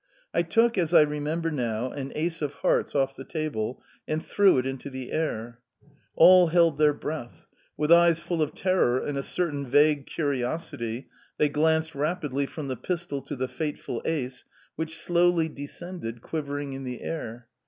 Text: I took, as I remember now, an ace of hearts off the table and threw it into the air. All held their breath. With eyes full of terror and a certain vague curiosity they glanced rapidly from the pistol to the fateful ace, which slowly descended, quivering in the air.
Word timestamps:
I 0.33 0.41
took, 0.41 0.79
as 0.79 0.95
I 0.95 1.01
remember 1.01 1.51
now, 1.51 1.91
an 1.91 2.11
ace 2.15 2.41
of 2.41 2.55
hearts 2.65 2.95
off 2.95 3.15
the 3.15 3.23
table 3.23 3.83
and 4.07 4.25
threw 4.25 4.57
it 4.57 4.65
into 4.65 4.89
the 4.89 5.11
air. 5.11 5.59
All 6.15 6.47
held 6.47 6.79
their 6.79 6.91
breath. 6.95 7.45
With 7.77 7.91
eyes 7.91 8.19
full 8.19 8.41
of 8.41 8.55
terror 8.55 8.97
and 8.97 9.15
a 9.15 9.21
certain 9.21 9.69
vague 9.69 10.07
curiosity 10.07 11.07
they 11.37 11.49
glanced 11.49 11.93
rapidly 11.93 12.47
from 12.47 12.67
the 12.67 12.77
pistol 12.77 13.21
to 13.21 13.35
the 13.35 13.47
fateful 13.47 14.01
ace, 14.03 14.43
which 14.75 14.97
slowly 14.97 15.47
descended, 15.47 16.23
quivering 16.23 16.73
in 16.73 16.83
the 16.83 17.03
air. 17.03 17.47